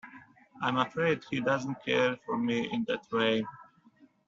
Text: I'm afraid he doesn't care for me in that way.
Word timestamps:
I'm 0.63 0.77
afraid 0.77 1.23
he 1.29 1.41
doesn't 1.41 1.85
care 1.85 2.17
for 2.25 2.35
me 2.35 2.67
in 2.73 2.83
that 2.87 3.05
way. 3.11 3.45